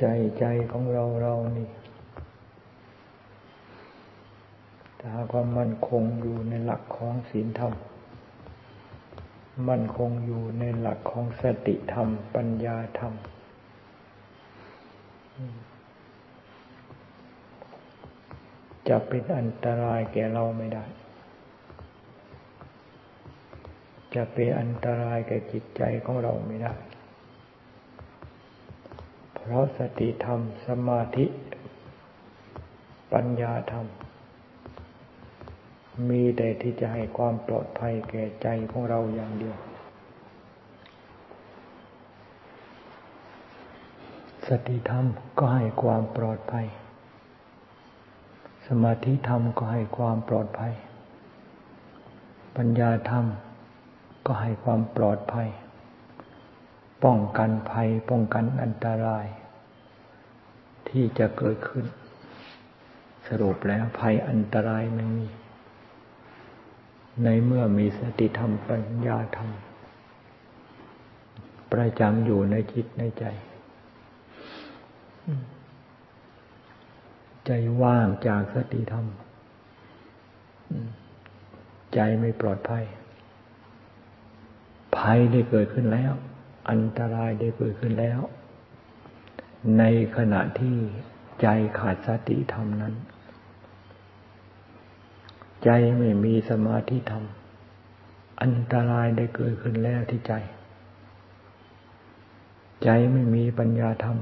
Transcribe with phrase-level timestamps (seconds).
[0.00, 0.06] ใจ
[0.38, 1.68] ใจของเราเรานี่
[5.00, 7.72] ถ้าความมั่นคงอยู่ในหลักของศีลธรรม
[9.68, 13.14] มั่นคงอยู่ในหลักของสติธรรม ปัญญาธรรม
[18.88, 20.84] จะเป็นอันตรายแก่เราไม่ได้
[24.14, 26.74] จะเป็นอันตรายแก่จิตใจของเราไม่ได้
[29.40, 31.26] เพราะสติธรรม สมาธิ
[33.12, 33.86] ปัญญาธรรม
[36.08, 39.56] มีแต่ที่จะให้ความปลอดภัยแก่ใจของเราอย่างเดียว
[44.48, 45.04] สติธรรม
[45.38, 46.66] ก็ให้ความปลอดภัย
[48.66, 50.72] สมาธิธรรมก็ให้ความปลอดภัย
[52.56, 53.24] ปัญญาธรรม
[54.26, 55.48] ก็ให้ความปลอดภัย
[57.04, 59.26] ป้องกันภัยป้องกันอันตราย
[60.88, 61.84] ที่จะเกิดขึ้น
[63.28, 65.28] สรุปแล้วภัยอันตรายไม่มี
[67.24, 69.50] ในเมื่อมีสติธรรมปัญญาธรรม
[71.72, 73.24] ประจำอยู่ในจิตในใจ
[77.46, 77.50] ใจ
[77.82, 79.06] ว่างจากสติธรรม
[81.94, 82.84] ใจไม่ปลอดภัย
[84.96, 86.12] ภัยได้เกิดขึ้นแล้ว
[86.70, 88.20] อันตรายได้เกิดขึ้นแล้ว
[89.78, 89.82] ใน
[90.16, 90.76] ขณะที่
[91.40, 91.46] ใจ
[91.78, 92.94] ขาดสติธรรมนั้น
[95.64, 97.24] ใจไม่มีสมาธิธรรม
[98.42, 100.34] อันตรายได้เกิดขึ้นแล้วที่ใจ
[102.84, 104.18] ใจไม่มีปัญญาธรรม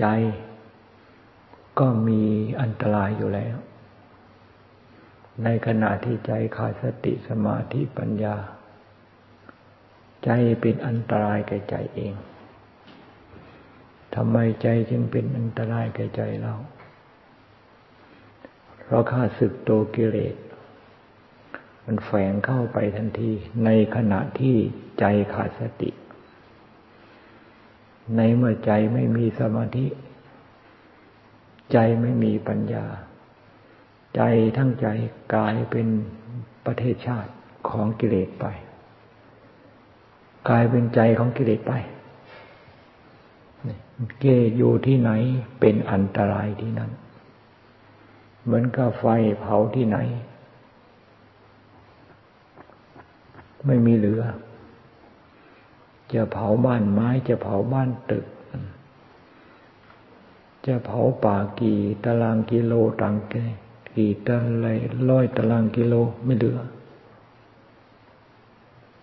[0.00, 0.06] ใจ
[1.78, 2.22] ก็มี
[2.62, 3.56] อันตรายอยู่แล้ว
[5.44, 8.36] ในขณะที่ใจขาดสติสมาธิปัญญา
[10.26, 12.14] ใจเป็นอันตรายแก่ใจเอง
[14.14, 16.54] ทำไมใจจึงเป็นอันตรายแก่ใจเรา
[18.82, 20.36] เพราะข้าศึกโตกิเลส
[21.84, 23.30] มันแฝงเข้าไปทันที
[23.64, 24.56] ในขณะที่
[25.00, 25.04] ใจ
[25.34, 25.90] ขาดสติ
[28.16, 29.86] ในเมื่อใจไม่มีสมาธิ
[31.72, 32.86] ใจไม่มีปัญญา
[34.16, 34.22] ใจ
[34.56, 34.86] ทั้งใจ
[35.34, 35.86] กลายเป็น
[36.66, 37.32] ประเทศชาติ
[37.68, 38.46] ของกิเลสไป
[40.48, 41.72] กลายเป็นใจของกิเลสไป
[44.20, 44.24] เก
[44.56, 45.10] อยู่ที่ไหน
[45.60, 46.90] เป็นอันตรายที่นั้น
[48.44, 49.04] เหมือนกับไฟ
[49.40, 49.98] เผาที่ไหน
[53.66, 54.22] ไม่มีเหลือ
[56.12, 58.26] จะเผาบ้านไม้จะเผาบ้านตึก
[60.66, 63.34] จะเผาป่ากี่ตารางกิโลต่างแก
[63.94, 64.78] กี่ตาราง
[65.10, 66.58] ร้อยตารางกิโลไม่เหลือ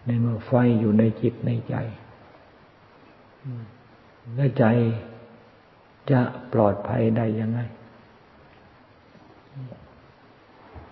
[0.05, 1.75] ในเมื่อไฟอยู่ในจิตในใจ
[4.35, 4.65] แล้วใจ
[6.11, 6.21] จะ
[6.53, 7.59] ปลอดภัยได้ยังไง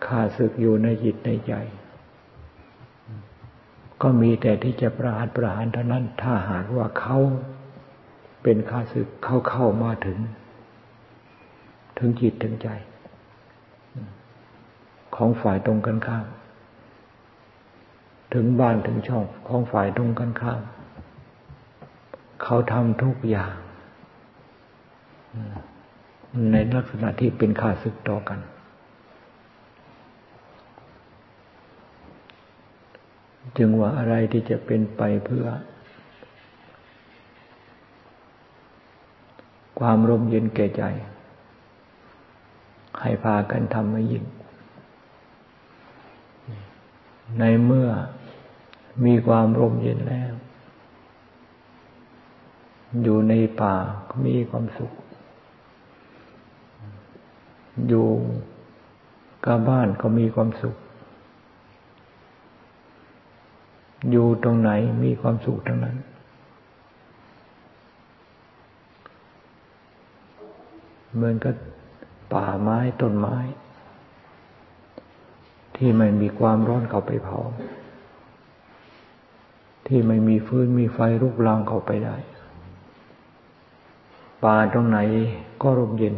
[0.06, 1.54] ข้าศึกอยู่ในจิตในใจ
[4.02, 7.18] ก็มีแต่ที่จะประหารประหารเท่านั้น ถ้าหากว่าเขา
[8.44, 10.20] เป็นข้าศึกเขาเข้ามาถึง
[11.98, 12.70] ถึงจิตถึงใจ
[15.16, 16.26] ของฝ่ายตรงกันข้าม
[18.34, 20.62] ถึงบ้านถึงช่องของฝ่ายตรงกันข้าม
[22.44, 23.54] เขาทำทุกอย่าง
[26.52, 28.40] ในลักษณะที่เป็นข่าศึกต่อกัน
[33.58, 35.46] จึงว่าอะไรที่จะเป็นไปเพื่อ
[39.80, 40.84] ความร่มเย็นแก่ใจ
[43.02, 44.24] ให้พากันทำมายิ่ง
[47.40, 47.90] ในเมื่อ
[49.06, 50.34] มีความร่มเย็นแล้ว
[53.04, 53.76] อยู่ในป่า
[54.10, 54.92] ก็มีความสุข
[57.88, 58.08] อยู่
[59.46, 60.76] กับบ้านก็มีความสุข
[64.12, 64.72] อยู่ตรงไหน
[65.04, 65.98] มีความสุขทั้งนั้น
[71.14, 71.56] เหมือนกับ
[72.34, 73.38] ป่าไม้ต้นไม้
[75.76, 77.40] ที่ไม่มีความร้อนเข้าไปเผา
[79.94, 82.16] ที่ไม่มีฟืนมีไฟลุกลามเข้าไปได้
[84.44, 85.00] ป่าตรงไหน
[85.62, 86.16] ก็ร่มเย็น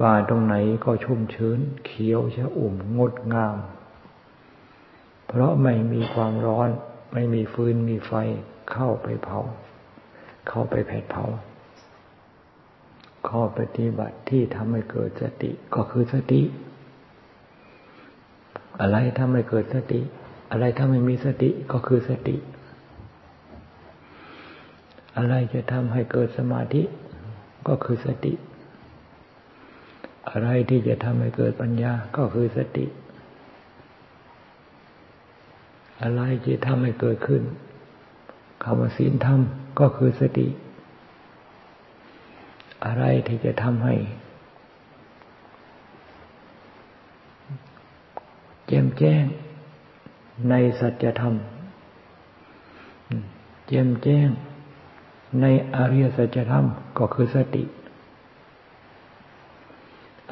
[0.00, 0.54] ป่าตรงไหน
[0.84, 3.56] ก็ชุ่มชื้น เขียวชะอุ่มงดงาม
[5.26, 6.68] เพราะไม่มีความร้อน
[7.12, 8.12] ไม่มีฟืนมีไฟ
[8.72, 9.38] เข้าไปเผา
[10.48, 11.24] เข้าไปแผดเผา
[13.28, 16.42] ข้อปฏิบัติที่ทำให้เกิดสติก็คือสติ
[18.80, 20.00] อะไรทำให้เกิดสติ
[20.50, 22.36] อะไรถ้าไม่มีสติก็คือสติ
[25.16, 26.82] อะไรจะทำให้เกิดสมาธิ
[27.68, 28.34] ก็คือสติ
[30.30, 32.86] อะไรที่จะทำให้เกิดปัญญาก็คือสติ
[36.02, 37.42] อะไรที่ทำให้เกิดขึ้น
[38.62, 39.40] คำว่าศีลธรรม
[39.80, 40.48] ก็คือสติ
[42.84, 43.94] อะไรที่จะทำให้
[48.66, 49.24] แจ่มแจ้ง
[50.48, 51.34] ในสัจธรรม
[53.66, 54.28] แจ่มแจ้ง
[55.40, 55.44] ใน
[55.74, 56.64] อริยสัจธรรม
[56.98, 57.64] ก็คือสติ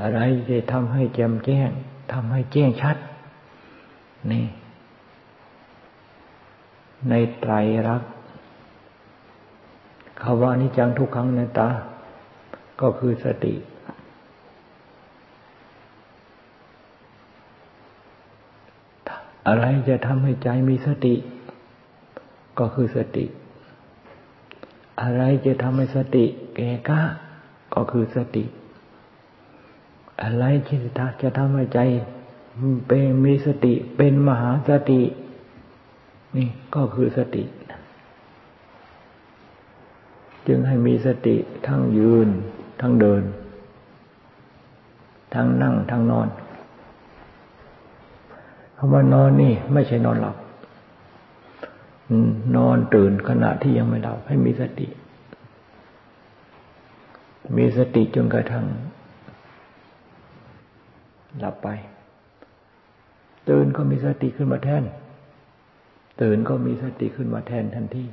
[0.01, 1.71] อะไรจะทำให้แจ่มแจ้ง
[2.13, 2.97] ทำให้แจ้งชัด
[4.33, 4.45] นี่
[7.09, 7.53] ในไตร
[7.89, 8.11] รักษ์
[10.23, 11.69] คำว่านิจังทุกครั้งในตา
[12.81, 13.55] ก็คือสติ
[19.47, 21.15] อะไรจะทำให้ใจมีสติ
[22.59, 23.25] ก็คือสติ
[25.01, 26.25] อะไรจะทำให้สติ
[26.57, 27.01] แก่กล้า
[27.75, 28.45] ก็คือสติ
[30.23, 30.79] อะไรที่
[31.23, 31.81] จะทำให้ใจ
[32.87, 35.03] เป็นมีสติเป็นมหาสติ
[36.37, 37.45] นี่ก็คือสติ
[40.47, 42.29] จึงให้มีสติทั้งยืน
[42.81, 43.23] ทั้งเดิน
[45.35, 46.29] ทั้งนั่งทั้งนอน
[48.77, 50.37] คำว่านอนนี่ ไม่ใช่นอนหลับ
[52.57, 54.89] นอนตื่นขณะที่ยังไม่หลับ ให้มีสติ
[57.57, 58.67] มีสติจนกระทั่ง
[61.39, 61.69] หลับไป
[63.49, 64.85] ตื่นก็มีสติขึ้นมาแทน
[66.23, 68.05] ตื่นก็มีสติขึ้นมาแทนทันที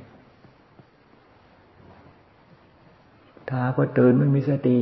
[3.50, 4.76] ถ้าก็ตื่นไม่มีสติ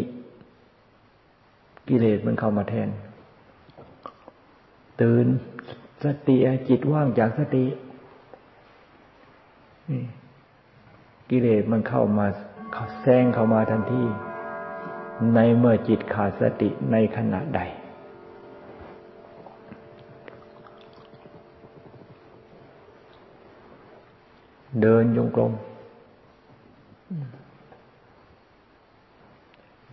[1.88, 2.88] กิเลสมันเข้ามาแทน
[5.02, 5.26] ตื่น
[6.04, 6.36] สติ
[6.68, 7.64] จิตว่างจากสติ
[11.30, 12.26] กิเลสมันเข้ามา
[13.00, 14.02] แซงเข้ามาทันที
[15.34, 17.60] ในเมื่อจิตขาดสติในขณะใด
[24.80, 25.52] เดินยงกลม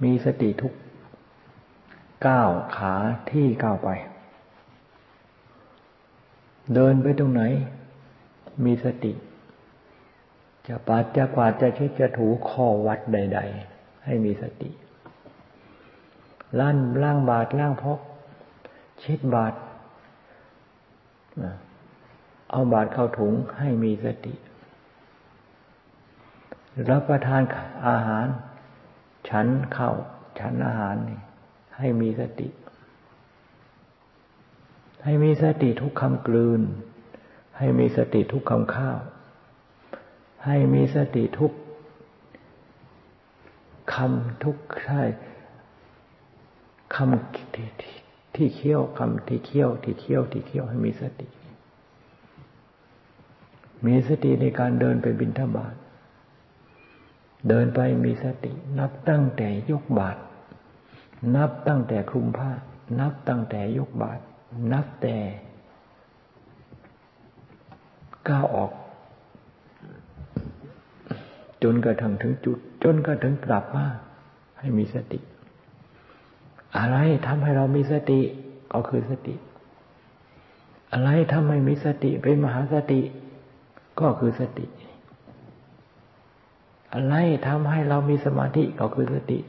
[0.04, 0.74] มีสติทุก
[2.28, 2.94] ก้าวขา
[3.32, 3.90] ที่ก้าวไป
[6.74, 7.44] เดินไปตรงไหน
[8.66, 9.14] มีสติ
[10.68, 13.40] จะปาดจะกวาดจะเช็ดจะถูข้อวัดใด
[13.72, 14.70] ๆ ให้มีสติ
[16.60, 18.00] ล้านล่างบาดล่างพก
[19.00, 19.54] เช็ดบาด
[22.52, 24.34] เอาบาดเข้าถุงให้มีสติ
[26.90, 27.42] รับประทาน
[27.88, 28.28] อาหาร
[29.30, 29.92] ฉันเข้า
[30.40, 31.20] ฉันอาหารนี่
[31.78, 32.48] ให้มีสติ
[35.10, 36.62] ให้มีสติทุกคำกลืน
[37.58, 38.98] ให้มีสติทุกคำข้าว
[40.46, 41.52] ให้มีสติทุก
[43.94, 45.02] คำทุกใช่
[46.96, 47.68] คำที่
[48.36, 51.28] ที่เคี้ยวคำที่เคี้ยวที่เคี้ยวที่เคี้ยวให้มีสติ
[53.86, 55.76] มีสติในการเดินไปบินทบาท
[57.48, 60.18] เดินไปมีสติ นับตั้งแต่ยกบาท
[61.36, 62.52] นับตั้งแต่คลุมผ้า
[63.00, 64.20] นับตั้งแต่ยกบาท
[64.72, 65.18] นับแต่
[68.30, 68.72] ก้าวออก
[71.64, 73.86] จนกระทั่งถึงจุด จนกระทั่งกลับมา
[74.60, 75.20] ให้มีสติ
[76.78, 78.20] อะไรทำให้เรามีสติ
[78.74, 79.36] ก็คือสติ
[80.92, 83.02] อะไรทำให้มีสติเป็นมหาสติ
[84.00, 84.66] ก็คือสติ
[86.94, 87.16] อะไร
[87.48, 89.40] ทำให้เรามีสมาธิก็คือสติ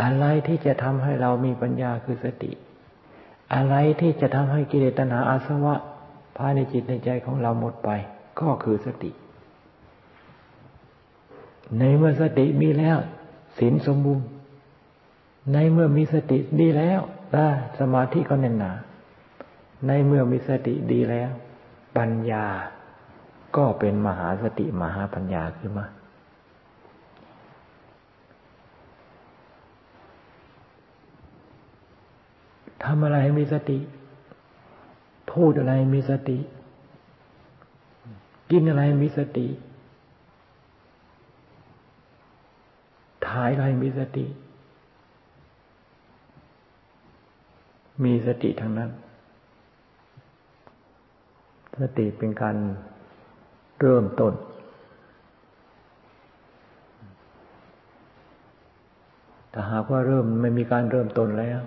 [0.00, 2.52] อะไรที่จะทำให้เรามีปัญญาคือสติ
[3.54, 5.74] อะไรที่จะทำให้กิเลสตัณหาอาสวะ
[6.36, 7.90] ภายในจิตในใจของเราหมดไป
[8.40, 9.10] ก็คือสติ
[11.78, 12.98] ในเมื่อสติมีแล้ว
[13.58, 14.26] ศีลสมบูรณ์
[15.52, 17.00] ในเมื่อมีสติดีแล้ว
[17.78, 18.72] สมาธิก็แน่นหนา
[19.86, 21.30] ในเมื่อมีสติดีแล้ว
[21.96, 22.46] ปัญญา
[23.56, 25.86] ก็เป็นมหาสติมหาปัญญาขึ้นมา
[32.84, 33.78] ทำอะไรมีสติ
[35.32, 36.38] พูดอะไรมีสติ
[38.50, 39.46] กินอะไรมีสติ
[43.26, 44.26] ถ่ายอะไรมีสติ
[48.04, 48.90] มีสติทั้งนั้น
[51.80, 52.56] สติเป็นการ
[53.80, 54.34] เริ่มต้น
[59.50, 61.60] แต่หากว่าเริ่มไม่มีการเริ่มต้นแล้ว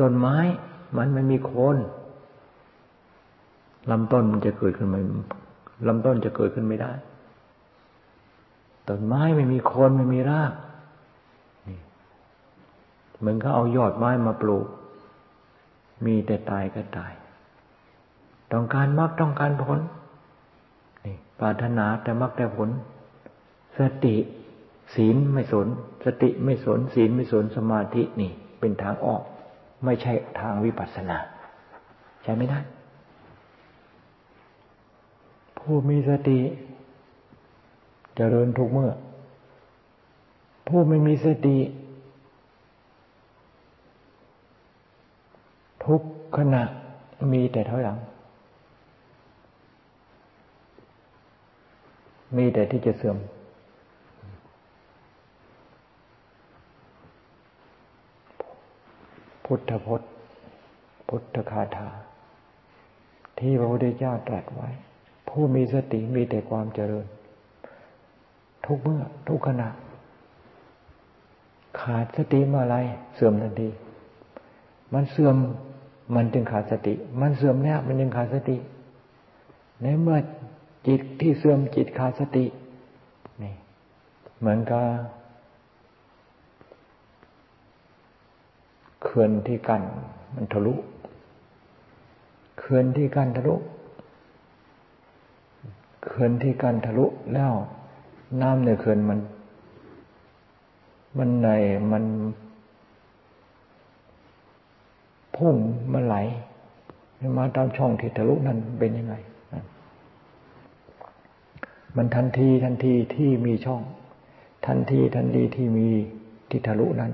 [0.00, 0.36] ต้นไม้
[0.96, 1.76] มันไม่มีโคน
[3.90, 5.00] ลำต้นมันจะเกิดขึ้นไมา
[5.88, 6.92] ลำต้นจะเกิดขึ้นไม่ได้
[8.88, 10.52] ต้นไม้ไม่มีโคนไม่มีราก
[11.68, 11.78] นี่
[13.18, 14.66] เหมือนก็เอายอดไม้มาปลูก
[16.04, 17.12] มีแต่ตายก็ตาย
[18.52, 19.78] ต้องการมรรคต้องการผล
[21.04, 22.68] นี่ปรารถนาแต่มรรคแต่ผล
[23.78, 24.16] สติ
[24.94, 25.68] ศีลไม่สน
[26.04, 29.22] สติไม่สน ศีลไม่สนสมาธินี่ เป็นทางออก
[29.84, 31.18] ไม่ใช่ทางวิปัสสนา
[32.22, 32.60] ใช่ไม่ได้
[35.58, 38.90] ผู้มีสติจเจริญทุกเมื่อ
[40.66, 41.58] ผู้ไม่มีสติ
[45.84, 46.00] ทุก
[46.36, 46.62] ขณะ
[47.32, 47.98] มีแต่ถอยหลัง
[52.36, 53.16] มีแต่ที่จะเสื่อม
[59.44, 60.10] พุทธพจน์
[61.08, 61.88] พุทธคาถา
[63.38, 64.68] ที่พระพุทธเจ้าตรัสไว้
[65.28, 67.06] ผู้มีสติมีแต่ความเจริญ
[68.66, 69.68] ทุกเมื่อ ทุกขณะ
[71.80, 72.76] ขาดสติเมื่อไร
[73.14, 73.68] เสื่อมทันที
[74.92, 75.36] มันเสื่อม
[76.14, 78.56] มันจึงขาดสติ มันเสื่อมเนี่ยมันจึงขาดสติ
[79.82, 80.18] ในเมื่อ
[80.88, 82.44] จิตที่เสื่อมจิตขาดสติ
[83.42, 83.54] นี่
[84.38, 84.84] เหมือนกับ
[89.04, 89.82] เขื่อนที่กั้น
[90.34, 90.74] มันทะลุ
[92.58, 93.54] เขื่อนที่กั้นทะลุ
[96.04, 97.52] เขื่อนที่กั้นทะลุแล้ว
[98.42, 99.18] น้ำในเขื่อนมัน
[101.18, 101.48] มันใน
[101.92, 102.04] มัน
[105.36, 105.56] พุ่ง
[105.92, 106.16] มันไหล
[107.38, 109.14] มาตามช่องที่ทะลุนั้นเป็นยังไง
[111.96, 113.82] มันทันทีทันทีที่มีช่อง
[114.66, 115.88] ทันทีทันทีที่มี
[116.50, 117.12] ที่ทะลุนั้น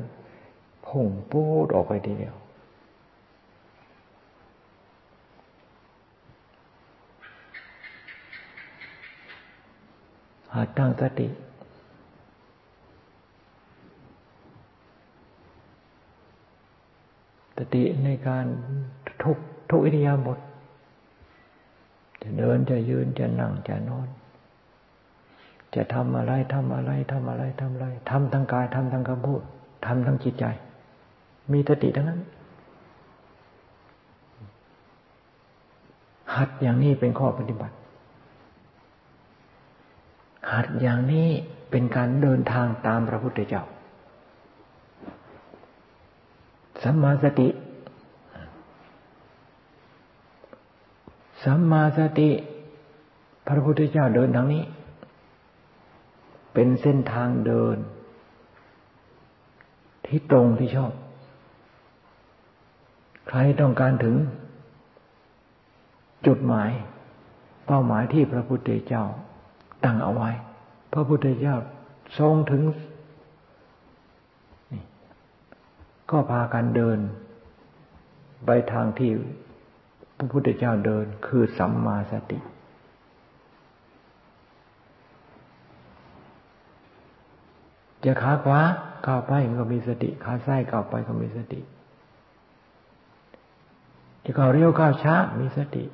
[0.91, 2.37] พุ่งปูดออกไปทีเดียว
[10.53, 11.29] หาตั้งสติ
[17.57, 18.45] สติในการ
[19.23, 19.37] ทุก
[19.71, 20.39] ทุกอิริยาบถ
[22.23, 24.09] จะเดินจะยืนจะนั่งจะนอน
[25.75, 29.43] จะทำอะไรทำอะไรทำอะไรทำอะไรทำทั้งกายทำทั้งคำพูด
[29.87, 30.47] ทำทั้งจิตใจ
[31.52, 32.21] มีสติทั้งนั้น
[36.37, 37.75] หัดอย่างนี้เป็นข้อปฏิบัติ
[40.52, 41.28] หัดอย่างนี้
[41.71, 43.64] เป็นการเดินทางตามพระพุทธเจ้า
[46.83, 47.49] สัมมาสติ
[51.45, 52.30] สัมมาสติ
[53.49, 54.62] พระพุทธเจ้าเดินทางนี้
[56.54, 57.76] เป็นเส้นทางเดิน
[60.07, 60.92] ที่ตรงที่ชอบ
[63.31, 64.17] ใครต้องการถึง
[66.27, 66.71] จุดหมาย
[67.67, 69.05] เป้าหมายที่พระพุทธเจ้า
[69.85, 70.31] ตั้งเอาไว้
[70.93, 71.57] พระพุทธเจ้า
[72.19, 72.63] ทรงถึง
[76.11, 76.99] ก็พากันเดิน
[78.47, 79.11] ไปทางที่
[80.19, 82.39] พระพุทธเจ้าเดินคือสัมมาสติ
[88.05, 88.61] จะขาขวา
[89.07, 91.61] ก้าวไปมันก็มีสติ ขาซ้ายก้าวไปก็มีสติ
[94.25, 95.85] จะก้าวเร็วก้าวช้ามีสติ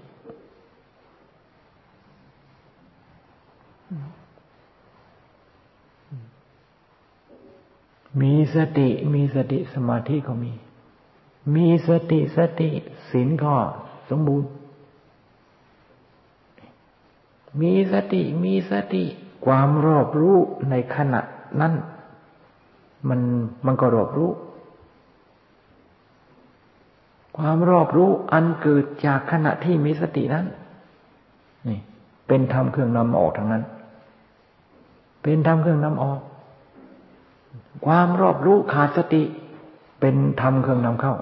[8.21, 10.53] มีสติมีสติสมาธิก็มี
[11.55, 12.71] มีสติสติ
[13.11, 13.55] ศีลก็
[14.11, 14.51] สมบูรณ์
[17.61, 19.05] มีสติมีสติ
[19.45, 20.37] ความรอบรู้
[20.71, 21.21] ในขณะ
[21.61, 21.73] นั้น
[23.09, 23.21] มัน
[23.67, 24.31] มันก็รอบรู้
[27.37, 30.47] ความรอบรู้อันเกิดจากขณะที่มีสตินั้น
[31.69, 31.79] นี่
[32.29, 33.65] เป็นธรรมเครื่องนำออกทั้งนั้น
[35.23, 36.21] เป็นธรรมเครื่องนำออก
[37.87, 39.23] ความรอบรู้ขาดสติ
[40.01, 41.15] เป็นธรรมเครื่องนำเข้า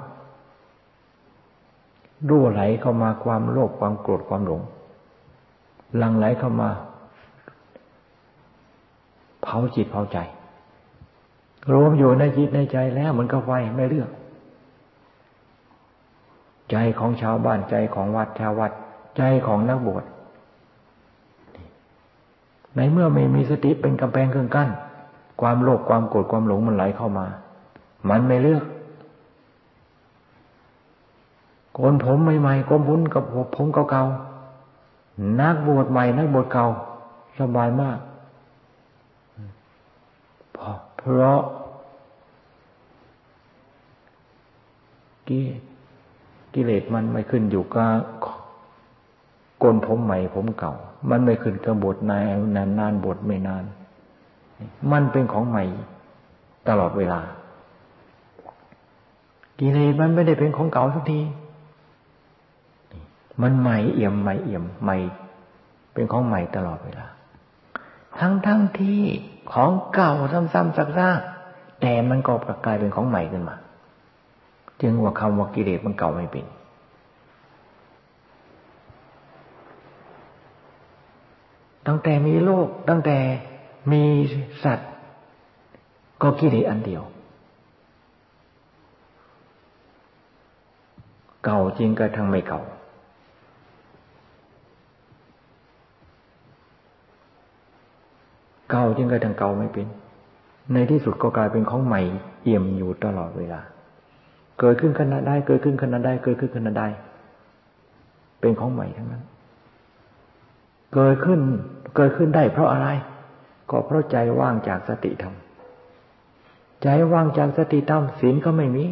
[2.29, 4.63] รั่วไหลเข้ามาความโลภความโกรธความหลง
[5.97, 6.71] หลังไหลเข้ามา
[9.43, 10.19] เผาจิตเผาใจ
[11.73, 14.11] รวมอยู่ในจิตในใจแล้วมันก็ไฟไม่เลือก
[16.71, 18.73] ใจของชาวบ้านใจของวัดชาววัด
[19.17, 20.05] ใจของนักบวช
[22.77, 24.69] ในเมื่อไม่มีสติเป็นกำแพงเครื่องกั้น
[25.41, 27.27] ความโลภความโกรธความหลงมันไหลเข้ามา
[28.09, 28.65] มันไม่เลือก
[31.75, 33.25] โกนผมใหม่ๆโกนผมกับ
[33.57, 36.67] ผมเก่าๆนักบวชใหม่นักบวชเก่า
[37.39, 37.99] สบายมาก
[40.97, 41.41] เพราะ
[45.29, 45.41] กิ
[46.55, 48.01] กิเลสมันไม่ขึ้นอยู่กับ
[49.63, 50.75] กนผมใหม่ผมเก่า
[51.11, 52.23] มันไม่ขึ้นกับบทนาย
[52.57, 53.65] นานนานบทไม่นาน
[54.93, 55.65] มันเป็นของใหม่
[56.69, 57.21] ตลอดเวลา
[59.61, 61.21] กิเลสมันไม่ได้เป็นของเก่าสักที
[63.43, 64.97] มันใหม่เอี่ยมใหม่เอี่ยมใหม่
[65.93, 67.07] เป็นของใหม่ตลอดเวลา
[68.21, 69.01] ทั้งทั้งที่
[69.53, 72.33] ของเก่าซ้ำๆซักๆแต่มันก็
[72.65, 73.57] กลายเป็นของใหม่ขึ้นมา
[74.83, 76.47] จึงว่าคำว่ากิเลสมันเก่าไม่เป็น
[81.87, 83.17] ตั้งแต่มีโลก ตั้งแต่
[83.93, 84.03] มี
[84.65, 84.91] สัตว์
[86.23, 87.03] ก็กิเลสอันเดียว
[91.45, 92.61] เก่าจริงก็ทั้งไม่เก่า
[98.71, 99.87] เก่าจริงก็ทั้งเก่าไม่เป็น
[100.73, 102.01] ในที่สุดก็กลายเป็นของใหม่
[102.43, 103.61] เอี่ยมอยู่ตลอดเวลา
[104.61, 106.89] เกิดขึ้นขณะได้เกิดขึ้นขณะได้เกิดขึ้นขณะได้
[108.41, 109.25] เป็นของใหม่ทั้งนั้น
[110.95, 111.41] เกิดขึ้น
[111.97, 112.89] เกิดขึ้นได้เพราะอะไร
[113.71, 115.35] ก็เพราะใจว่างจากสติธรรม
[116.83, 118.85] ใจว่างจากสติธรรมศีลก็ไม่มี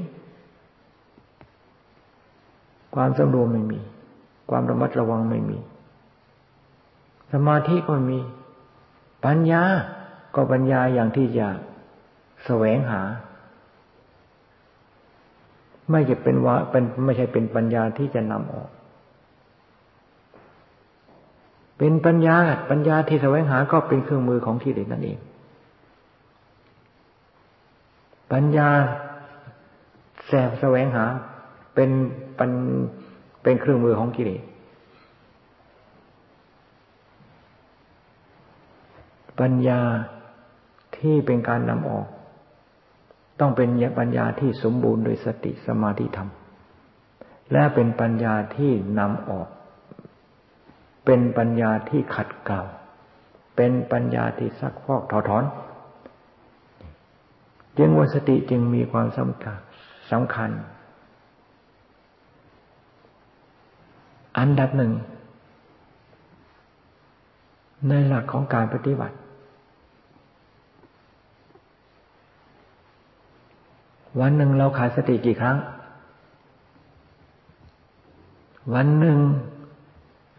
[2.94, 3.80] ความสำรวมไม่มี
[4.50, 5.58] ความระมัดระวังไม่มี
[7.32, 8.20] สมาธิก็ไม่มี
[9.24, 9.62] ปัญญา
[10.34, 11.46] ก็ปัญญาอย่างที่จะ
[12.44, 13.02] แสวงหา
[15.90, 18.68] ไม่จะเป็นวาเป็นไม่ใช่เป็นปัญญาที่จะนำออก
[21.78, 22.36] เป็นปัญญา
[22.70, 25.18] ปัญญาที่แสวงหาก็เป็นเครื่องมือของกิเลสนั่นเอง
[28.32, 28.68] ปัญญา
[30.26, 31.04] แสบแสวงหา
[31.74, 31.90] เป็น
[32.36, 32.52] เป็น
[33.42, 34.42] เป็นเครื่องมือของกิเลส
[39.40, 39.80] ปัญญา
[40.96, 42.06] ที่เป็นการนำออก
[43.42, 46.28] ต้องเป็นปัญญาที่สมบูรณ์โดยสติสมาธิธรรม
[47.52, 49.48] และเป็นปัญญาที่นำออก
[51.04, 52.60] เป็นปัญญาที่ขัดเกลา
[53.56, 55.44] เป็นปัญญาที่ซักฟอกถอดถอน
[57.78, 59.58] จึงวัสติจึงมีความสำคัญ
[60.10, 60.50] สำคัญ
[64.38, 64.92] อันดับหนึ่ง
[67.88, 69.16] ในหลักของการปฏิบัติ
[74.20, 75.56] วันหนึ่งเราขาดสติกี่ครั้ง
[78.74, 79.18] วันหนึ่ง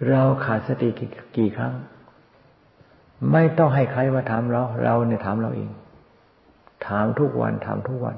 [0.10, 0.90] เราขาดสติ
[1.38, 1.74] กี่ครั้ง
[3.32, 5.70] ไม่ต้องให้ใครมาถามเรา เราเนี่ยถามเราเอง
[6.88, 8.16] ถามทุกวันถามทุกวัน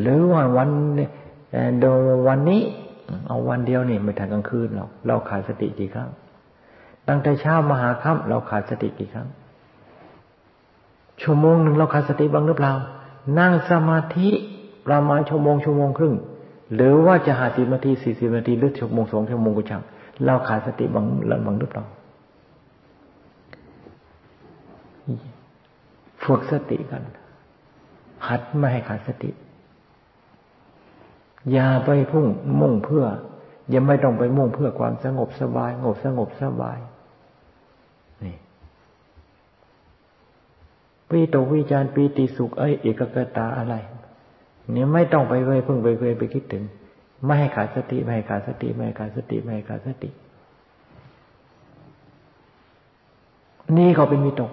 [0.00, 0.68] หรือว่าวัน
[1.80, 2.62] โดยวันนี้
[3.26, 6.10] เอาวันเดียวนี่ไม่ทันกลางคืนหรอกเราขาดสติกี่ครั้ง
[7.08, 9.28] ตั้งแต่เช้ามาหาค่ำเราขาดสติกี่ครั้ง
[11.22, 12.74] ชั่วโมงหนึ่งเราขาดสติบ้างหรือเปล่า
[13.38, 14.30] นั่งสมาธิ
[14.86, 16.14] ประมาณชั่วโมงชั่วโมงครึ่ง
[16.74, 19.82] หรือว่าจะหาสิบนาทีสี่สิบนาทีหรือชั่วโมงสองชั่วโมงก็ช่าง
[20.24, 21.84] เราขาดสติบางละบางหรือเปล่า
[26.24, 27.02] ฝึกสติกัน
[28.28, 29.30] หัดไม่ให้ขาดสติ
[31.52, 32.26] อย่าไปพุ่ง
[32.60, 33.04] มุ่งเพื่อ
[33.72, 36.78] ย่าไม่ต้องไปมุ่งเพื่อความสงบสบายงบสงบสบาย
[38.24, 38.36] นี่
[41.10, 43.74] ปีตกวิจารปีติสุขเอ้ยเอกกตาอะไร
[44.72, 46.64] เนี่ยไม่ต้องไปเวพึ่งไปเวไปคิดถึง
[47.24, 50.10] ไม่ให้ขาดสติ ไม่ให้ขาดสติ ไม่ให้ขาดสติไม่ให้ขาดสติ
[53.76, 54.52] นี่เขาเป็นมิตก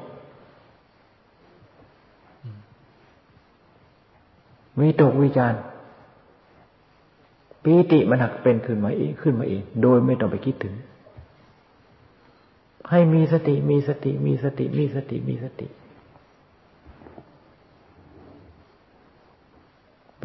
[4.79, 5.53] วิตกวิจาร
[7.63, 10.75] ปีติมันหักเป็นขึ้นมาเองขึ้นมาเอง โดยไม่ต้องไปคิดถึง
[12.91, 15.67] ให้มีสติมีสติมีสติมีสติมีสติ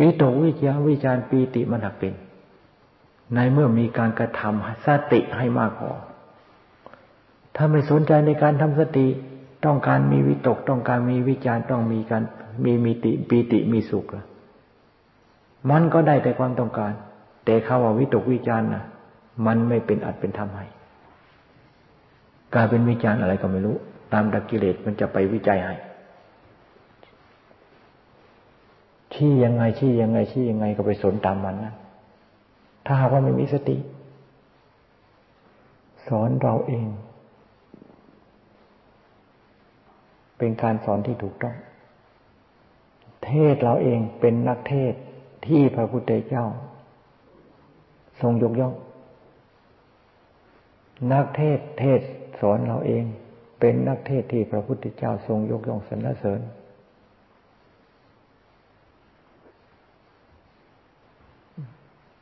[0.00, 2.14] วิตกวิจาวิจารปีติมันหักเป็น
[3.34, 5.90] ในเมื่อมีการกระทำสติให้มากพอ
[7.56, 9.06] ถ้าไม่สนใจในการทำสติ
[9.64, 12.22] ต้องการมีวิตก ต้องการมีวิจารต้องมีการ
[12.64, 14.24] มีมีติปีติมีสุขละ
[15.70, 16.92] มันก็ได้แต่ความต้องการ
[17.44, 18.84] แต่เขาว่าวิตกวิจารนะ
[19.46, 20.66] มันไม่เป็นอัดเป็นธรรมให้
[22.54, 23.76] กลายเป็นวิจารอะไรก็ไม่รู้
[24.12, 25.74] ตามดักกิเลสมันจะไปวิจัยให้
[29.14, 31.74] ชี้ยังไงชี้ยังไงชี้ยังไงก็ไปสนตามมันนะ
[32.86, 33.76] ถ้าหากว่าไม่มีสติ
[36.08, 36.86] สอนเราเอง
[40.38, 41.56] เป็นการสอนที่ถูกต้อง
[43.24, 44.94] เทศเราเองเป็นนักเทศ
[45.46, 46.44] ที่พระพุทธเจ้า
[48.20, 48.74] ทรงยกย่อง
[51.12, 52.00] นักเทศเทศ
[52.40, 53.04] สอนเราเอง
[53.60, 56.40] เป็นนักเทศที่พระพุทธเจ้าทรงยกย่องสรรเสริญ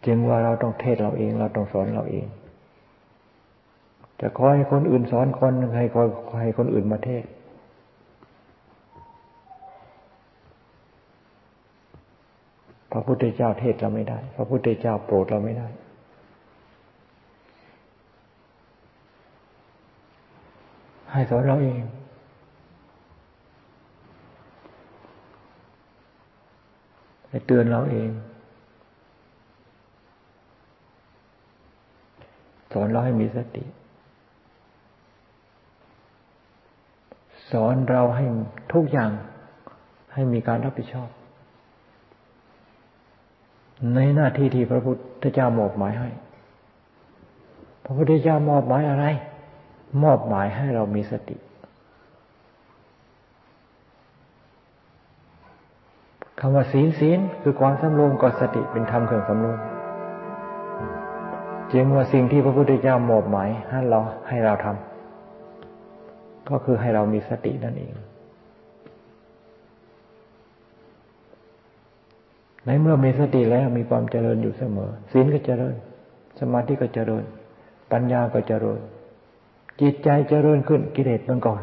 [0.07, 2.27] จึงว่าเราต้องเทศเราเอง เราต้องสอนเราเอง
[4.21, 6.07] จะคอยให้คนอื่นสอนคนให้คอย
[6.41, 7.25] ให้คนอื่นมาเทศ
[12.93, 15.69] พระพุทธเจ้าเทศเราไม่ได้ พระพุทธเจ้าโปรดเราไม่ได้
[21.13, 21.81] ให้สอนเราเอง
[27.29, 28.09] ให้เตือนเราเอง
[32.73, 33.65] สอนเราให้มีสติ
[37.51, 38.25] สอนเราให้
[38.73, 39.11] ทุกอย่าง
[40.15, 41.09] ให้มีการรับผิดชอบ
[43.95, 46.09] ในหน้าที่ที่พระพุทธเจ้ามอบหมายให้
[47.85, 49.05] พระพุทธเจ้ามอบหมายอะไร
[50.03, 51.37] มอบหมายให้เรามีสติ
[56.41, 59.59] คำว่าศีลศีลคือความสำรวมกับสติเป็นธรรมเครื่องสำรวม
[61.73, 67.93] จึงว่าสิ่งที่พระพุทธเจ้ามอบหมายให้เราให้เราทำก็คือให้เรามีสตินั่นเอง
[72.65, 75.75] ในเมื่อมีสติแล้วมีความเจริญอยู่เสมอศีลก็เจริญ
[76.41, 77.25] สมาธิก็เจริญ
[77.93, 78.81] ปัญญาก็เจริญ
[79.81, 81.61] จิตใจเจริญขึ้นกิเลสมันก่อน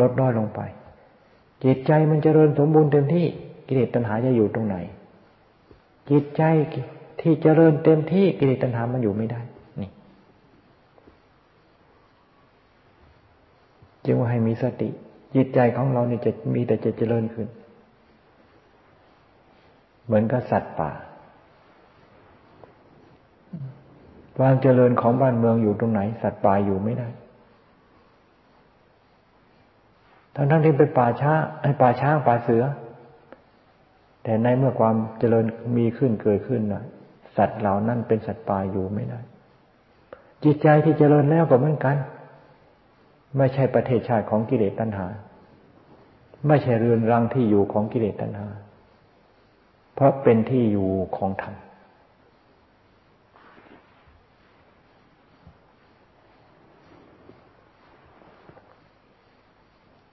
[0.00, 0.60] ลดน้อยลงไป
[1.64, 3.26] จิตใจมันเจริญสมบูรณ์เต็มที่
[3.66, 4.76] กิเลสตัณหาจะอยู่ตรงไหน
[6.10, 6.42] จิตใจ
[7.20, 9.40] ที่เจริญเต็มที่กิเลสตัณหามันอยู่ไม่ได้
[9.80, 9.90] นี่
[14.04, 14.88] จึงว่าให้มีสติ
[15.34, 17.48] จิตใจของเราเนี่ยจะมีแต่จะเจริญขึ้น
[20.04, 20.90] เหมือนกับสัตว์ป่า
[24.38, 27.08] ความเจริญของบ้านเมืองอยู่ตรงไหน สัตว์ป่าอยู่ไม่ได้
[30.34, 32.64] ทั้งทั้งที่เป็นป่าช้าไอ้ป่าช้างป่าเสือ
[34.22, 35.44] แต่ในเมื่อความเจริญ
[35.76, 36.82] มีขึ้นเกิดขึ้นนะ
[37.36, 39.20] สัตว์เหล่านั้นเป็นสัตว์ป่าอยู่ไม่ได้
[40.44, 41.96] จิตใจที่เจริญแล้วก็เหมือนกัน
[43.36, 45.06] ไม่ใช่ประเทศชาติของกิเลสตัณหา
[46.48, 48.46] ไม่ใช่เรือนรังที่อยู่ของกิเลสตัณหา
[49.94, 51.54] เพราะเป็นที่อยู่ของธรรม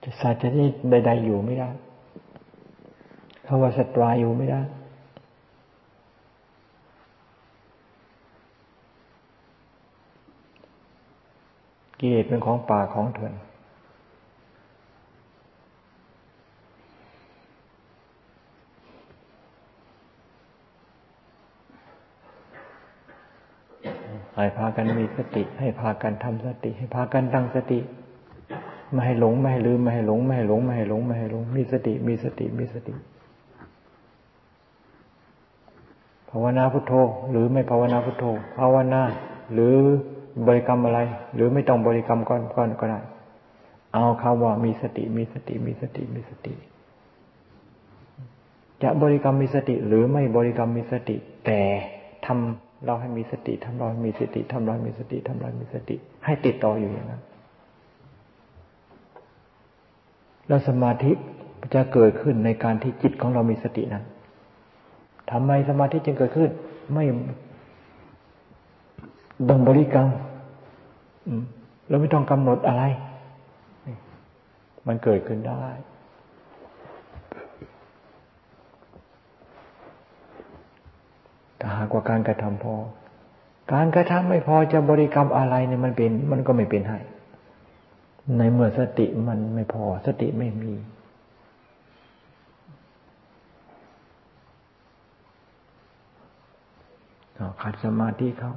[0.03, 1.69] จะสัตว์จะนี่ใดๆอยู่ไม่ได้
[3.45, 4.62] คำว่าสัตวาอยู่ไม่ได้
[12.06, 13.34] กิเลสเป็นของป่าของเถื่อน
[24.36, 27.80] ให้พากันมีสติ ให้พากันทำสติ ให้พากันตั้งสติ
[28.92, 32.94] ไม่ให้หลงไม่ให้ลืมไม่ให้หลงไม่ให้หลงไม่ให้หลงไม่ให้หลง มีสติ มีสติ มีสติ
[36.30, 36.94] ภาวนาพุทโธ
[37.32, 38.24] หรือไม่ภาวนาพุทโธ
[38.58, 39.02] ภาวนา
[39.54, 39.78] หรือ
[40.48, 41.00] บริกรรมอะไร
[41.34, 43.00] หรือไม่ต้องบริกรรมก่อนก่อนก็ได้
[43.93, 46.54] เอาคำว่ามีสติมีสติมีสติมีสติ
[48.84, 51.15] จะบริกรรมมีสติ หรือไม่บริกรรมมีสติ
[51.46, 51.62] แต่
[52.26, 57.22] ทำเราให้มีสติทำเราให้มีสติทำเราให้มีสติทำเราให้มีสติ ให้ติดต่ออยู่อย่างนั้น
[60.48, 61.12] แล้วสมาธิ
[61.74, 64.04] จะเกิดขึ้นในการที่จิตของเรามีสตินั้น
[65.32, 66.50] ทำไมสมาธิจึงเกิดขึ้น
[66.93, 67.06] ไม่
[69.50, 70.08] ต้องบริกรรม
[71.88, 72.84] เราไม่ต้องกำหนดอะไร
[74.88, 75.65] มันเกิดขึ้นได้
[81.60, 82.76] ถ้าหากว่าการกระทำพอ
[83.74, 87.00] การกระทำไม่พอจะบริกรรมอะไรเนี่ยมันเป็น มันก็ไม่เป็นให้
[88.38, 90.74] ในเมื่อสติมันไม่พอ สติไม่มี
[97.62, 98.54] ขาดสมาธิเขา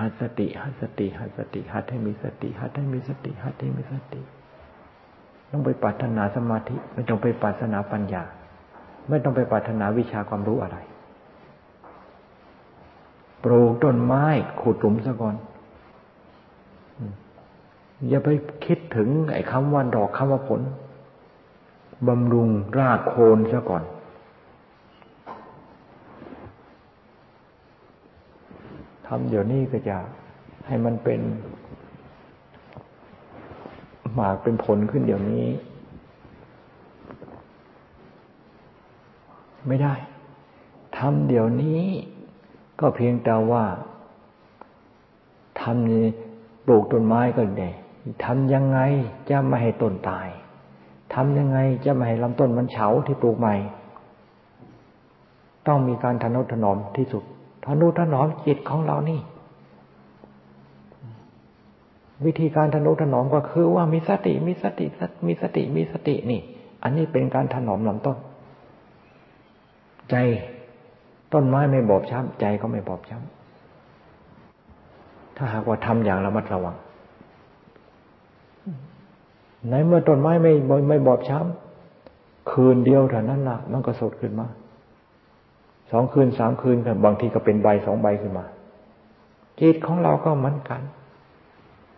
[0.00, 4.20] หัดสติหัดสติหัดสติหัดให้มีสติหัดให้มีสติหัดให้มีสติ
[5.50, 8.22] ต้องไปปรารถนาสมาธิ ไม่ต้องไปปรารถนาปัญญา
[9.08, 10.78] ไม่ต้องไปปรารถนาวิชาความรู้อะไร
[13.44, 14.24] ปลูกต้นไม้
[14.60, 15.36] ขุดหลุมซะก่อน
[18.08, 18.28] อย่าไป
[18.64, 20.60] คิดถึงไอ้คำว่าดอกคำว่าผล
[22.08, 23.82] บำรุงรากโคนซะก่อน
[29.12, 29.96] ทำเดี๋ยวนี้ก็จะ
[30.66, 31.20] ให้มันเป็น
[34.14, 35.46] หมากเป็นผลขึ้นเดี๋ยวนี้
[39.66, 39.94] ไม่ได้
[40.98, 41.82] ทำเดี๋ยวนี้
[42.80, 43.64] ก็เพียงแต่ว่า
[45.60, 47.70] ทำปลูกต้นไม้ก็ได้
[48.24, 48.78] ทำยังไง
[49.30, 50.28] จะไม่ให้ต้นตาย
[51.14, 53.54] ทำยังไงจะไม่ให้ลำต้นมันเฉาที่ปลูกใหม่
[55.66, 57.24] ต้องมีการทนุถนอมที่สุด
[57.66, 59.20] ทนุถนอมจิตของเรานี่
[62.24, 64.86] วิธีการทนุถนอมก็คือว่ามีสติมีสติ
[65.26, 66.40] มีสติมีสตินี่
[66.82, 68.16] อันนี้เป็นการถนอมลำต้น
[70.10, 70.14] ใจ
[71.32, 76.76] ต้นไม้ไม่บอบช้ำใจก็ไม่บอบช้ำถ้าหากว่าทำอย่างระมัดระวัง
[79.68, 80.52] ในเมื่อต้นไม้ไม่
[80.88, 84.46] ไม่บอบช้ำคืนเดียวเท่านั้นละมันก็สดขึ้นมา
[85.90, 88.46] สองคืนสามคืนบางทีก็เป็นใบสองใบขึ้นมา
[89.60, 90.80] จิตของเราก็เหมือนกัน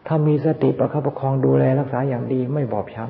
[0.07, 3.05] ถ้ามีสติประคับประคองดูแลรักษาอย่างดีไม่บอบช้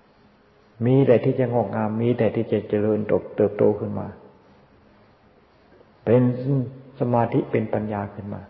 [0.00, 2.98] ำมีแต่ที่จะงอกงาม มีแต่ที่จะเจริญ
[3.36, 4.06] เติบโตขึ้นมา
[6.04, 6.22] เป็น
[7.00, 8.42] สมาธิเป็นปัญญาขึ้นมา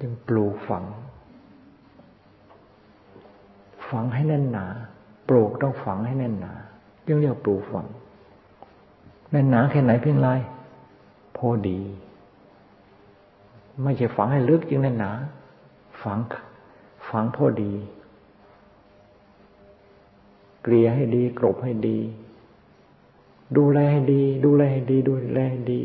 [0.00, 0.84] จึง ปลูกฝัง
[3.88, 4.66] ฝังให้แน่นหนา
[5.28, 6.52] ปลูกต้องฝังให้แน่นหนา
[7.06, 7.86] จึงเรียกปลูกฝัง
[9.30, 10.28] แน่นหนาแค่ไหนเพียงไร
[11.36, 11.80] พอดี
[13.82, 15.10] ไม่ใช่ฝังให้ลึกจึงแน่นหนา
[16.02, 16.18] ฝัง
[17.08, 17.72] ฝังพอดี
[20.62, 21.98] เกลี่ยให้ดี กรบให้ดี
[23.56, 25.80] ดูแลให้ดี ดูแลให้ดี ดูแลให้ดี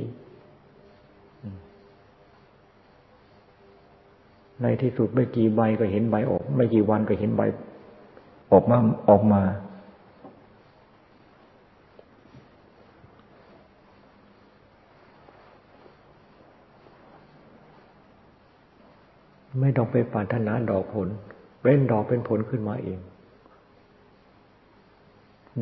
[4.61, 7.41] ในที่สุดไม่กี่ใบก็เห็นใบออก ไม่กี่วันก็เห็นใบ
[8.51, 8.77] ออกมา
[9.09, 9.41] ออกมา
[19.59, 21.07] ไม่ต้องไปปรารถนาดอกผล
[21.61, 22.99] เป็นดอกเป็นผลขึ้นมาเอง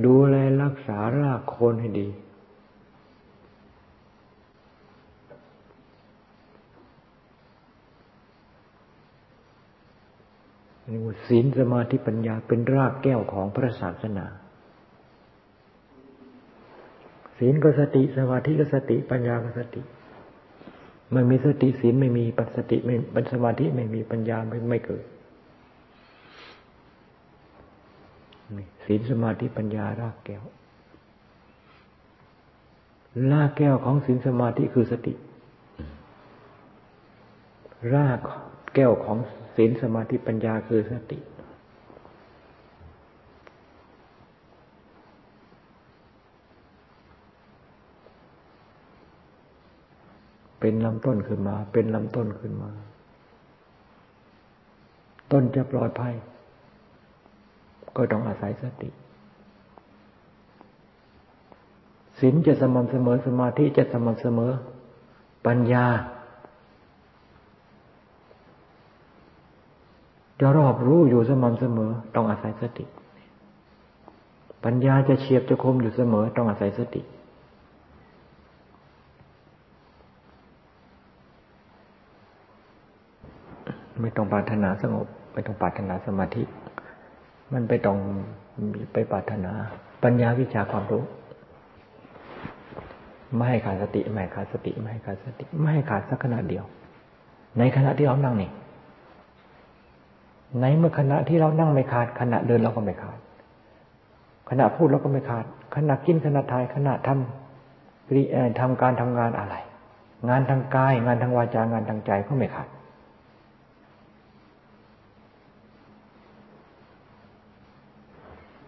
[0.06, 2.08] ดูแลรักษารากโคนให้ดี
[11.28, 14.26] ศีลสมาธิปัญญาเป็นรากแก้วของพระศาสนา
[17.38, 19.82] ศีลก็สติสมาธิก็สติปัญญาก็สติ
[21.12, 25.04] ไม่มีสติศีลไม่มีปัสติไม่ปัญสมาธิไม่มีปัญญาไม่ไม่เกิด
[28.86, 30.44] ศีลสมาธิปัญญารากแก้ว
[33.32, 35.14] รากแก้วของศีลสมาธิคือสติ
[37.94, 38.20] ราก
[38.76, 39.18] แก้วของ
[39.56, 41.20] ศีลสมาธิปัญญาคือสติ
[50.60, 52.72] เป็นลำต้นขึ้นมา เป็นลำต้นขึ้นมา
[55.32, 56.14] ต้นจะปลอดภัย
[57.96, 58.90] ก็ต้องอาศัยสติ
[62.20, 64.52] ศีลจะสม่ำเสมอสมาธิจะสม่ำเสมอ
[65.48, 65.86] ปัญญา
[70.46, 72.86] จะรอบรู้อยู่สม่ำเสมอ ต้องอาศัยสติ
[74.64, 77.02] ปัญญาจะเฉียบจะคมอยู่เสมอ ต้องอาศัยสติ
[84.02, 86.44] ไม่ต้องปรารถนาสงบ ไม่ต้องปรารถนาสมาธิ
[87.54, 87.98] มันไปต้อง
[88.94, 89.52] ไปปรารถนา
[90.04, 91.04] ปัญญาวิชาความรู้
[93.36, 96.66] ไม่ให้ขาดสติ ไม่ขาดสติ ไม่ขาดสติ ไม่ขาดสักขณะเดียว
[97.58, 98.52] ในขณะที่เรานั่งนี่
[100.62, 103.18] ในเมื่อขณะที่เรานั่งไม่ขาดขณะเดินเราก็ไม่ขาด
[104.50, 108.22] ขณะพูดเราก็ไม่ขาด ขณะกินขณะทายขณะทำรี
[108.60, 109.56] ทำการทำงานอะไร
[110.30, 112.70] งานทางกาย งานทางวาจากานทางใจก็ไม่ขาด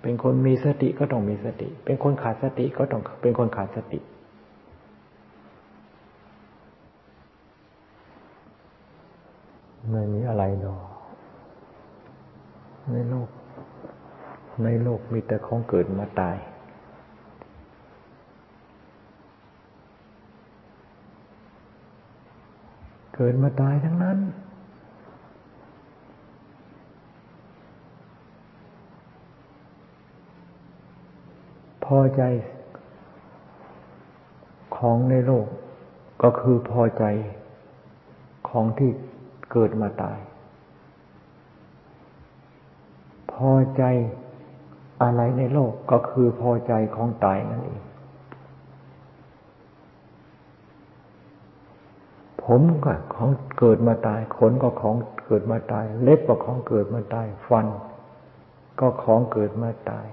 [0.02, 4.00] เป็นคนมีสติก็ต้องมีสติ เป็นคนขาดสติก็ต้องเป็นคนขาดสติ
[9.92, 10.95] ไม่มีอะไรดอก
[12.92, 13.30] ในโลก
[14.64, 16.38] ในโลกมีแต่ของเกิดมาตาย
[23.16, 24.20] เกิดมาตายทั้งนั้น
[31.86, 32.24] พอใจ
[34.78, 35.48] ของในโลก
[36.24, 37.06] ก็คือพอใจ
[38.50, 38.92] ของที่
[39.52, 40.20] เกิดมาตาย
[43.36, 43.84] พอใจ
[45.02, 47.82] อะไรในโลกก็คือพอใจของตายนั่นเอง
[52.44, 54.96] ผมก็ของเกิดมาตาย ขนก็ของ
[55.26, 57.68] เกิดมาตาย เล็บก็ของเกิดมาตาย ฟัน
[58.80, 60.08] ก็ของเกิดมาตาย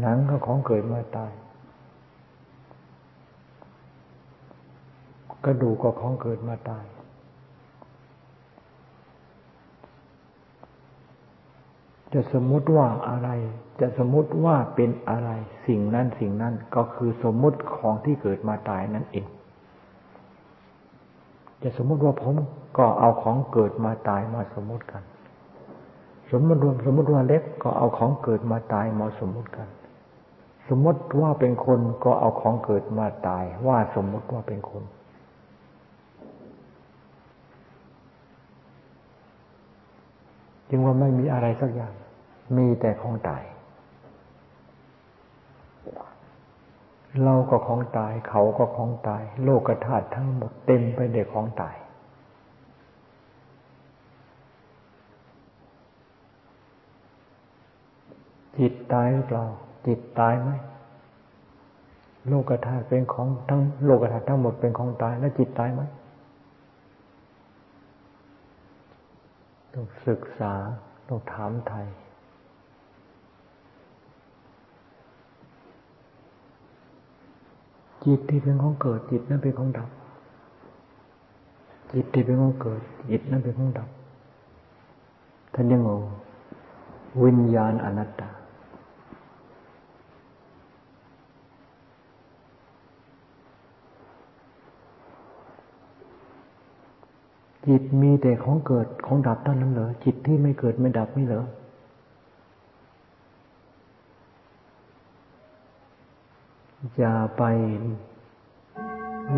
[0.00, 1.32] หนังก็ของเกิดมาตาย
[5.44, 6.84] กระดูกก็ของเกิดมาตาย
[12.14, 13.28] จะสมมุติว่าอะไร
[13.80, 15.30] จะสมมุติว่าเป็นอะไร
[15.66, 19.26] สิ่งนั้นสิ่งนั้นก็คือสมมุติของที่เกิดมาตายนั่นเอง
[21.62, 22.34] จะสมมุติว่าผม
[22.78, 25.02] ก็เอาของเกิดมาตายมาสมมุติกัน
[26.30, 29.68] สมมติรวมสมมติว่าเล็บก็เอาของเกิดมาตายมาสมมุติกัน
[30.68, 34.82] สมมติว่าเป็นคนก็เอาของเกิดมาตาย ว่าสมมติว่าเป็นคน
[40.70, 41.92] จึงว่าไม่มีอะไรสักอย่าง
[42.56, 43.42] มีแต่ของตาย
[47.24, 51.76] เราก็ของตาย เขาก็ของตาย โลกธาตุทั้งหมดเต็มไปด้วยของตาย
[58.58, 59.46] จิตตายหรือเปล่า
[59.86, 60.50] จิตตายไหม
[62.28, 65.82] โลกธาตุเป็นของทั้งโลกธาตุทั้งหมดเป็นของตาย แล้วจิตตายไหม
[69.78, 70.52] ต้องศึกษา
[71.08, 71.86] ต้องถามไทย
[78.04, 79.88] จิตที่เป็นของเกิด จิตนั้นเป็นของดับ
[81.92, 83.88] จิตที่เป็นของเกิด จิตนั้นเป็นของดับ
[85.54, 86.02] ท่านยังงง
[87.24, 88.30] วิญญาณอนัตตา
[97.68, 101.44] จิตมีแต่ของเกิดของดับเท่านั้นเหรอจิตที่ไม่เกิดไม่ดับไม่เหรอ
[106.96, 107.42] อย่าไป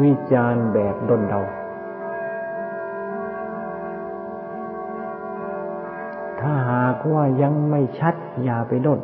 [0.01, 1.41] วิจารณ์แบบดนเดา
[6.41, 8.15] ถ้าหากว่ายังไม่ชัด
[8.45, 9.01] อย่าไปดน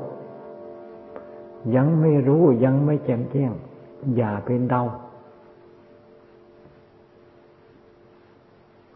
[1.77, 3.53] ยังไม่รู้ยังไม่แจ่มแจ้ง
[4.17, 4.83] อย่าเป็นเดา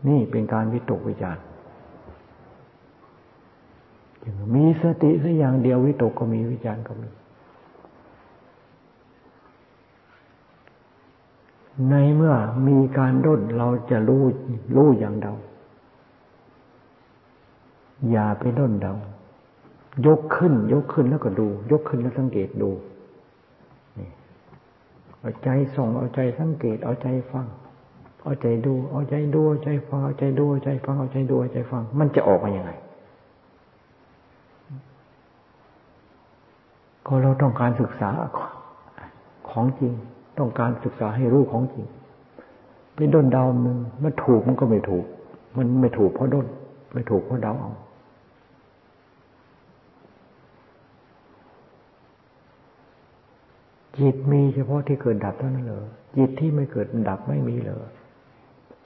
[0.09, 1.43] นี่เป็นการวิตกวิจารณ์
[4.55, 7.09] มีสติสักอย่างเดียววิตกก็มีวิจารก็มี
[11.91, 12.35] ในเมื่อ
[12.69, 14.23] มีการด้นเราจะรู้
[14.77, 15.35] รู้อย่างเดา
[18.11, 18.95] อย่าไปด้นเดา
[20.07, 22.71] ยกขึ้น ยกขึ้นแล้วก็ดู ยกขึ้นแล้วสังเกตดู
[25.21, 27.47] เอาใจส่งเอาใจสังเกตเอาใจฟัง
[28.29, 32.71] เอาใจดู เอาใจดูเอาใจฟังเอาใจดูเอาใจฟังเอาใจดูเอาใจฟัง มันจะออกมาอย่างไง
[37.07, 38.11] ก็เราต้องการศึกษา
[39.51, 39.93] ของจริง
[40.39, 41.87] ต้องการศึกษาให้รู้ของจริง
[42.95, 45.05] ไปด้นเดามันมันถูกมันก็ไม่ถูก
[45.57, 46.47] มันไม่ถูกเพราะด้น
[46.93, 47.73] ไม่ถูกเพราะเดาเอา
[53.99, 55.85] จิตมีเฉพาะที่เกิดดับเท่านั้นเหรอ
[56.17, 57.79] จิตที่ไม่เกิดดับไม่มีเหรอ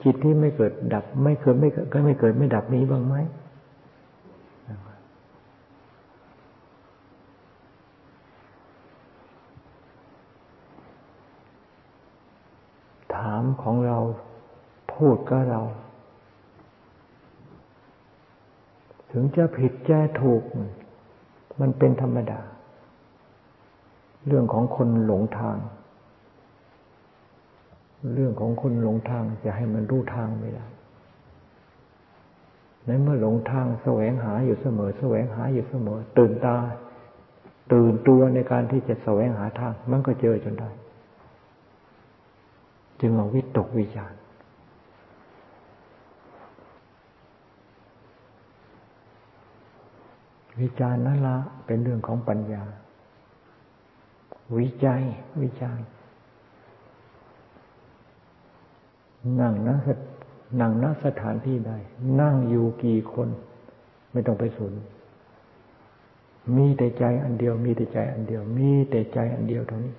[0.01, 3.15] จิตที่ไม่เกิดดับ ไม่เกิดไม่เก็ไม่เกิดไม่ดับมีบ้างไหม
[13.15, 13.97] ถามของเรา
[14.93, 15.61] พูดก็เรา
[19.11, 20.41] ถึงจะผิดจะถูก
[21.59, 22.41] มันเป็นธรรมดา
[24.27, 25.57] เรื่องของคนหลงทาง
[28.13, 30.65] เรื่องของคนหลงทางจะให้มันรู้ทางไม่ได้
[32.85, 36.57] ในเมื่อหลงทางแสวงหาอยู่เสมอ แสวงหาอยู่เสมอ ตื่นตา
[37.73, 40.69] ตื่นตัวในการที่จะแสวงหาทาง มันก็เจอจนได้
[42.99, 44.13] จึงเอาวิตกวิจาร
[50.59, 52.63] วิจารนั่นละเป็นเรื่องของปัญญา
[54.57, 55.01] วิจัย
[55.41, 55.79] วิจาร
[59.41, 59.77] นั่งนะ
[60.59, 61.71] นั่งณสถานที่ใด
[62.19, 63.29] นั่งอยู่กี่คน
[64.11, 64.73] ไม่ต้องไปสน
[66.55, 69.95] มีแต่ใจอันเดียว มีแต่ใจอันเดียว มีแต่ใจอันเดียวเท่านี้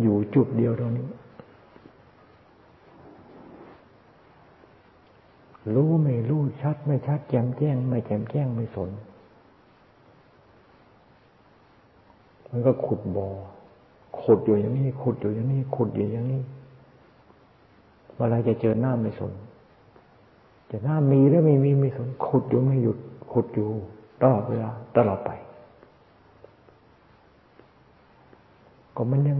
[0.00, 1.08] อยู่จุดเดียวเท่านี้
[5.74, 8.90] รู้ไม่รู้ชัดไม่ชัดแจ่มแจ้ง ไม่แจ่มแจ้งไม่สน
[12.56, 13.28] มันก็ขุดบ่อ
[14.22, 16.42] ขุดอยู่อย่างนี้ขุดอยู่อย่างนี้ขุดอยู่อย่างนี้
[18.16, 19.32] เวลาจะเจอหน้าไม่สน
[20.70, 22.98] จะหน้ามีหรือไม่มีไม่สนขุดอยู่ไม่หยุด
[23.32, 23.68] ขุดอยู่
[24.20, 25.30] ตลอดเวลาตลอดไป
[28.96, 29.38] ก็มันยัง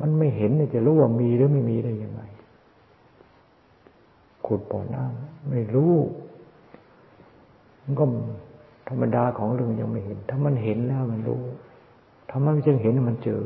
[0.00, 2.22] มันไม่เห็นจะรู้ว่ามีหรือไม่มีได้ยังไง
[4.46, 5.94] ขุดบ่อน้ำไม่รู้
[7.82, 8.04] มันก็
[8.88, 11.42] ธรรมดาของเรื่องยังไม่เห็น ถ้ามันเห็นแล้วมันรู้
[12.28, 13.42] ถ้ามันจึงเห็นมันเจอ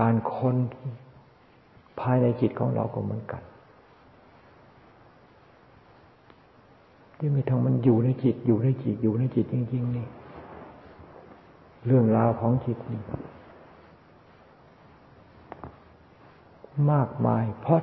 [0.00, 0.56] การคน
[2.00, 3.42] ภายในจิตของเราก็เหมือนกัน
[7.18, 10.06] ที่มีทางมันอยู่ในจิต อยู่ในจิต อยู่ในจิตจริง ๆ นี่
[11.86, 13.00] เรื่องราวของจิตนี่
[16.92, 17.80] มากมายเพราะ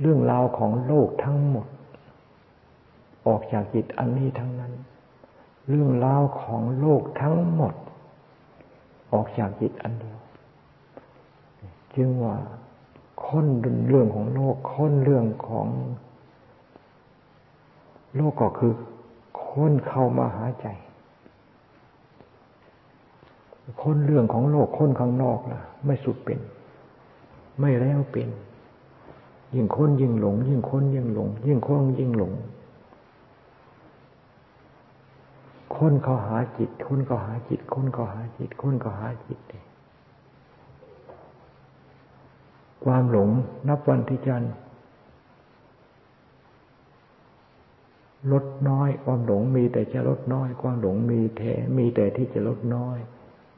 [0.00, 1.66] เรื่องราวของโลกทั้งหมด
[3.26, 4.72] ออกจากจิตอันนี้ทั้งนั้น
[5.68, 7.74] เรื่องราวของโลกทั้งหมด
[9.12, 10.18] ออกจากจิตอันเดียว
[11.94, 12.36] จึงว่า
[13.24, 13.46] ค้น
[13.88, 15.68] เรื่องของโลกค้นเรื่องของ
[18.16, 18.72] โลกก็คือ
[19.42, 20.66] ค้นเข้ามาหาใจ
[23.80, 26.38] ค้นเรื่องของโลกค้นข้างนอกนะไม่สุดเป็น
[27.60, 28.28] ไม่แล้วเป็น
[29.54, 32.32] ยิ่งค้นยิ่งหลง ยิ่งค้นยิ่งหลง ยิ่งค้นยิ่งหลง
[35.76, 43.30] ค้นเข้าหาจิต ค้นเข้าหาจิต ค้นเข้าหาจิต ค้นเข้าหาจิตเความหลง
[43.68, 44.44] นับวันที่จัน
[48.32, 52.98] ลดน้อย ความหลงมีแต่จะลดน้อย ความหลงมีแท้มีแต่ที่จะลดน้อย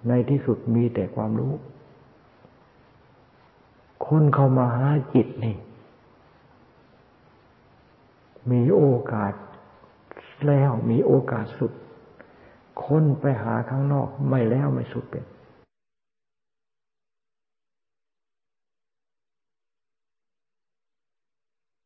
[0.08, 1.54] ในที่สุดมีแต่ความรู้
[4.06, 5.56] คนเข้ามาหาจิตนี่
[8.50, 9.34] มีโอกาส
[10.46, 11.72] แล้วมีโอกาสสุด
[12.86, 15.24] คนไปหาข้างนอกไม่แล้วไม่สุดเป็น